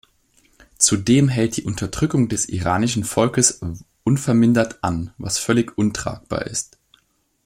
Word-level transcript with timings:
Zudem 0.79 1.29
hält 1.29 1.57
die 1.57 1.63
Unterdrückung 1.63 2.27
des 2.27 2.49
iranischen 2.49 3.03
Volkes 3.03 3.61
unvermindert 4.03 4.83
an, 4.83 5.13
was 5.19 5.37
völlig 5.37 5.77
untragbar 5.77 6.47
ist. 6.47 6.79